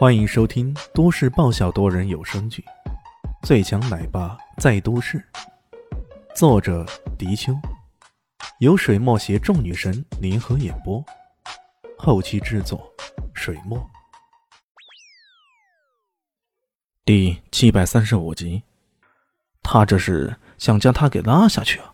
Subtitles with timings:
[0.00, 2.64] 欢迎收听都市爆笑多人有声剧
[3.46, 5.18] 《最强奶爸在都市》，
[6.34, 6.86] 作者：
[7.18, 7.52] 迪秋，
[8.60, 11.04] 由水墨携众女神联合演播，
[11.98, 12.90] 后期制作：
[13.34, 13.90] 水墨。
[17.04, 18.62] 第七百三十五集，
[19.62, 21.92] 他这是想将他给拉下去啊！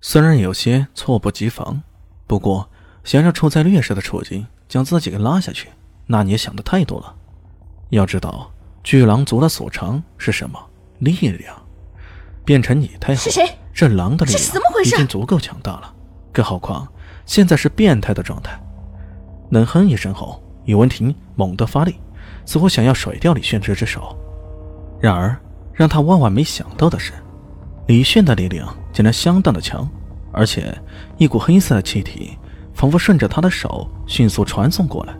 [0.00, 1.82] 虽然有些措不及防，
[2.28, 2.70] 不过
[3.02, 5.70] 想让处在劣势的处境将自己给拉下去。
[6.06, 7.14] 那你也想的太多了。
[7.90, 8.50] 要知道，
[8.82, 10.58] 巨狼族的所长是什么？
[10.98, 11.54] 力量。
[12.44, 13.42] 变成你太后是谁？
[13.72, 15.94] 这狼的力量已经足够强大了，
[16.30, 16.86] 更何况
[17.24, 18.58] 现在是变态的状态。
[19.50, 21.96] 冷哼一声后，宇文婷猛地发力，
[22.44, 24.14] 似乎想要甩掉李炫这只手。
[25.00, 25.36] 然而，
[25.72, 27.12] 让他万万没想到的是，
[27.86, 29.88] 李炫的力量竟然相当的强，
[30.30, 30.76] 而且
[31.16, 32.36] 一股黑色的气体
[32.74, 35.14] 仿佛顺着他的手迅速传送过来。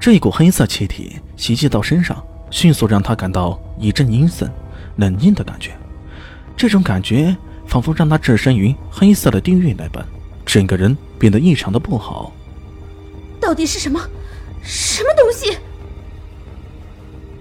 [0.00, 4.50] 这一股黑色气体袭击到身上，迅速让他感到一阵阴森、
[4.96, 5.72] 冷硬的感觉。
[6.56, 7.36] 这种感觉
[7.66, 10.04] 仿佛让他置身于黑色的地狱那般，
[10.46, 12.32] 整个人变得异常的不好。
[13.40, 14.00] 到底是什么？
[14.62, 15.58] 什么东西？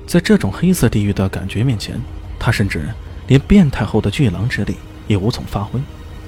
[0.07, 1.99] 在这种黑色地狱的感觉面前，
[2.39, 2.89] 他甚至
[3.27, 4.75] 连变态后的巨狼之力
[5.07, 5.79] 也无从发挥。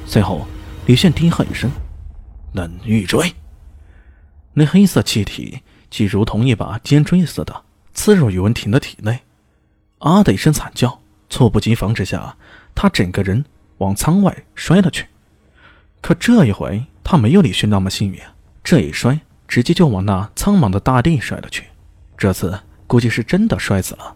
[0.06, 0.46] 随后，
[0.86, 1.72] 李炫低喝一声
[2.54, 3.34] ：“冷玉锥！”
[4.54, 5.60] 那黑色气体。
[5.90, 9.22] 即如同一把尖锥似的刺入宇文婷的体内，
[9.98, 12.36] 啊的一声惨叫，猝不及防之下，
[12.74, 13.44] 他整个人
[13.80, 15.08] 往舱外摔了去。
[16.02, 18.20] 可这一回他没有李迅那么幸运，
[18.64, 21.66] 这一摔直接就往那苍茫的大地摔了去。
[22.18, 24.16] 这次估计是真的摔死了。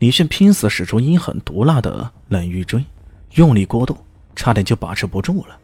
[0.00, 2.84] 李迅拼死使出阴狠毒辣的冷玉锥，
[3.34, 3.96] 用力过度，
[4.34, 5.56] 差点就把持不住了。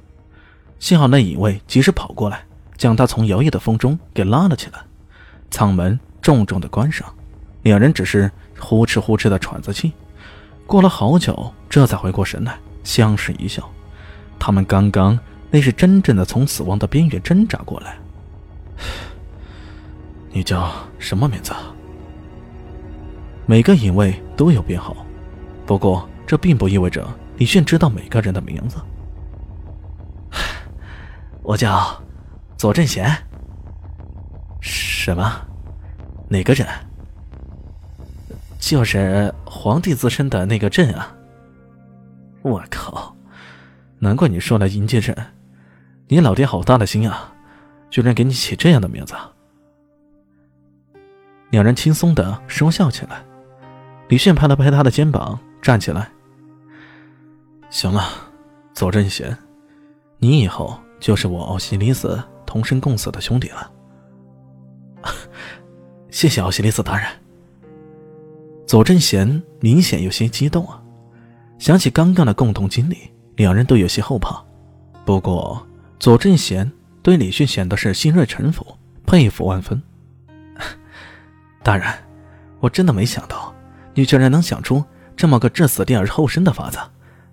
[0.78, 2.44] 幸好那影卫及时跑过来，
[2.78, 4.83] 将他从摇曳的风中给拉了起来。
[5.51, 7.06] 舱门重重的关上，
[7.62, 9.93] 两人只是呼哧呼哧的喘着气。
[10.67, 13.69] 过了好久，这才回过神来，相视一笑。
[14.39, 15.19] 他们刚刚
[15.50, 17.99] 那是真正的从死亡的边缘挣扎过来。
[20.31, 21.53] 你叫什么名字？
[23.47, 24.97] 每个影卫都有编号，
[25.66, 27.05] 不过这并不意味着
[27.37, 28.77] 李炫知道每个人的名字。
[31.43, 32.00] 我叫
[32.56, 33.12] 左正贤。
[35.00, 35.41] 什么？
[36.28, 36.66] 哪个镇？
[38.59, 41.16] 就是皇帝自称的那个镇啊！
[42.43, 43.16] 我靠，
[43.99, 45.16] 难怪你说来迎接朕，
[46.09, 47.33] 你老爹好大的心啊，
[47.89, 49.15] 居然给你起这样的名字。
[51.49, 53.25] 两人轻松的说笑起来。
[54.09, 56.10] 李炫拍了拍他的肩膀，站起来。
[57.71, 58.05] 行了，
[58.75, 59.34] 左正贤，
[60.19, 63.72] 你以后就是我奥西里斯同生共死的兄弟了。
[66.10, 67.06] 谢谢奥西里斯大人。
[68.66, 70.81] 左正贤明显有些激动啊，
[71.59, 72.97] 想起刚刚的共同经历，
[73.37, 74.43] 两人都有些后怕。
[75.04, 75.66] 不过
[75.98, 76.71] 左正贤
[77.03, 78.66] 对李迅显得是心悦诚服，
[79.06, 79.81] 佩服万分。
[81.62, 81.93] 大人，
[82.60, 83.54] 我真的没想到
[83.94, 84.84] 你居然能想出
[85.16, 86.78] 这么个置死地而后生的法子，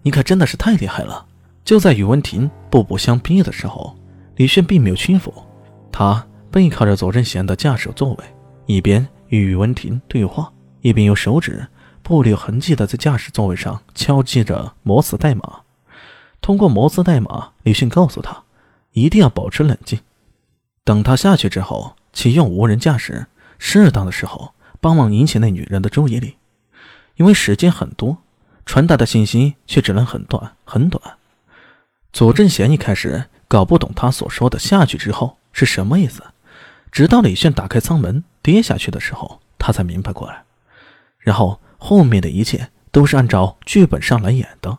[0.01, 1.25] 你可真的是太厉害了。
[1.63, 3.95] 就在宇文婷步步相逼的时候，
[4.37, 5.33] 李迅并没有屈服，
[5.91, 8.23] 他背靠着左正贤的驾驶座位。
[8.67, 10.51] 一边与宇文婷对话，
[10.81, 11.65] 一边用手指
[12.03, 15.61] 不留痕迹地在驾驶座位上敲击着摩斯代码。
[16.41, 18.43] 通过摩斯代码，李迅告诉他，
[18.91, 19.99] 一定要保持冷静。
[20.83, 23.27] 等他下去之后，启用无人驾驶，
[23.57, 26.35] 适当的时候帮忙引起那女人的注意力。
[27.15, 28.17] 因为时间很多，
[28.65, 31.01] 传达的信息却只能很短很短。
[32.11, 36.21] 左正贤一开始搞不懂他所说的“下去之后”是什么意思。
[36.89, 40.45] 直到李炫打开舱门跌下去的时候，他才明白过来。
[41.19, 44.77] 然后后面的一切都是按照剧本上来演的。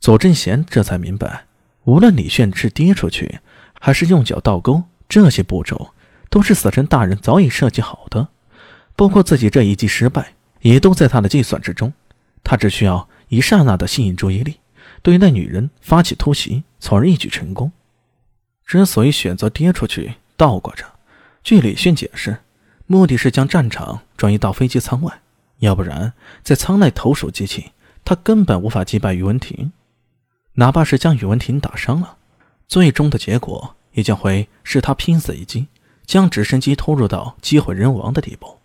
[0.00, 1.44] 左正贤这才明白，
[1.84, 3.40] 无论李炫是跌出去，
[3.78, 5.90] 还是用脚倒钩，这些步骤
[6.30, 8.28] 都是死神大人早已设计好的。
[8.96, 10.32] 包括自己这一击失败，
[10.62, 11.92] 也都在他的计算之中。
[12.42, 14.60] 他只需要一刹那的吸引注意力，
[15.02, 17.70] 对那女人发起突袭，从而一举成功。
[18.64, 20.86] 之所以选择跌出去，倒挂着。
[21.44, 22.38] 据李迅解释，
[22.92, 25.22] 目的是将战场转移到飞机舱外，
[25.60, 26.12] 要不然
[26.42, 27.72] 在舱内投鼠忌器，
[28.04, 29.72] 他根本无法击败宇文婷。
[30.56, 32.18] 哪怕是将宇文婷打伤了，
[32.68, 35.68] 最终的结果也将会是他拼死一击，
[36.04, 38.58] 将直升机拖入到机毁人亡的地步。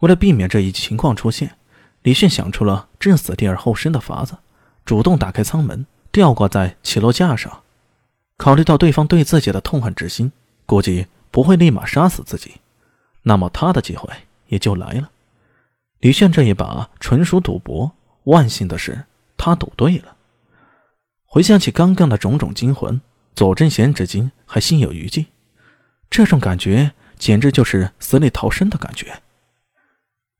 [0.00, 1.56] 为了避免这一情况出现，
[2.02, 4.36] 李迅想出了置死地而后生的法子，
[4.84, 7.62] 主动打开舱门，吊挂在起落架上。
[8.36, 10.32] 考虑到对方对自己的痛恨之心，
[10.66, 11.06] 估计。
[11.30, 12.60] 不会立马杀死自己，
[13.24, 14.08] 那么他的机会
[14.46, 15.10] 也就来了。
[15.98, 17.90] 李炫这一把纯属赌博，
[18.24, 19.04] 万幸的是
[19.36, 20.16] 他赌对了。
[21.24, 23.00] 回想起刚刚的种种惊魂，
[23.34, 25.26] 左正贤至今还心有余悸。
[26.08, 29.20] 这种感觉简直就是死里逃生的感觉。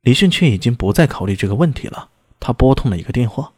[0.03, 2.11] 李迅却已经不再考虑这个问题了。
[2.39, 3.55] 他拨通了一个电话：“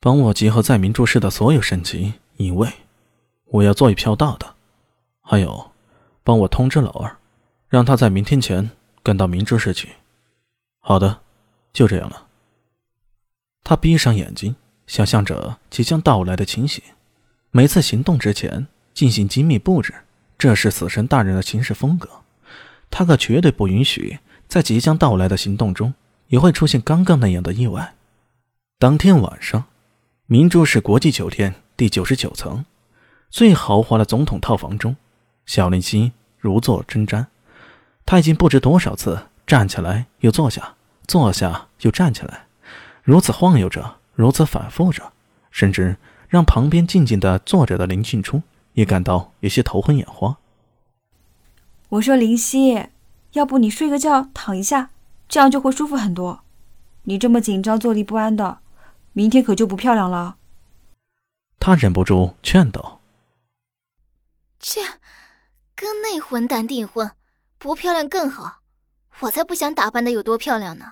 [0.00, 2.68] 帮我集合在明珠市的所有神级营卫，
[3.44, 4.56] 我要做一票大的。
[5.20, 5.70] 还有，
[6.24, 7.16] 帮我通知老二，
[7.68, 8.70] 让他在明天前
[9.02, 9.90] 赶到明珠市去。
[10.80, 11.20] ”“好的，
[11.72, 12.26] 就这样了。”
[13.64, 16.82] 他闭上眼睛，想象着即将到来的情形。
[17.50, 19.94] 每次行动之前进行精密布置，
[20.38, 22.08] 这是死神大人的行事风格。
[22.90, 24.18] 他可绝对不允许。
[24.48, 25.92] 在即将到来的行动中，
[26.28, 27.96] 也会出现刚刚那样的意外。
[28.78, 29.64] 当天晚上，
[30.26, 32.64] 明珠市国际酒店第九十九层
[33.28, 34.94] 最豪华的总统套房中，
[35.46, 37.26] 小林夕如坐针毡。
[38.06, 40.76] 他已经不知多少次站起来又坐下，
[41.06, 42.46] 坐下又站起来，
[43.02, 45.12] 如此晃悠着，如此反复着，
[45.50, 45.98] 甚至
[46.28, 48.42] 让旁边静静的坐着的林静初
[48.72, 50.38] 也感到有些头昏眼花。
[51.90, 52.86] 我说林夕。
[53.32, 54.88] 要不你睡个觉，躺一下，
[55.28, 56.40] 这样就会舒服很多。
[57.02, 58.60] 你这么紧张、坐立不安的，
[59.12, 60.36] 明天可就不漂亮了。
[61.60, 63.02] 他忍不住劝道
[64.58, 64.80] ：“切，
[65.74, 67.10] 跟那混蛋订婚，
[67.58, 68.60] 不漂亮更好。
[69.20, 70.86] 我才不想打扮的有多漂亮呢。”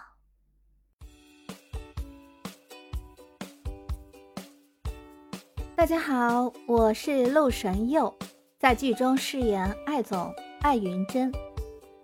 [5.76, 8.16] 大家好，我是陆神佑，
[8.58, 10.32] 在剧中饰演艾总
[10.62, 11.30] 艾云珍。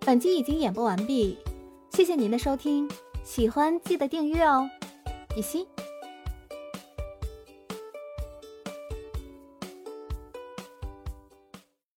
[0.01, 1.37] 本集已经演播完毕，
[1.91, 2.87] 谢谢您的收听，
[3.23, 4.69] 喜欢记得订阅哦，
[5.33, 5.65] 比心。